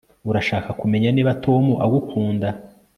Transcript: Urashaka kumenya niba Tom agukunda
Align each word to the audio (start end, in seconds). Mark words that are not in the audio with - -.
Urashaka 0.29 0.69
kumenya 0.79 1.09
niba 1.11 1.37
Tom 1.45 1.65
agukunda 1.85 2.47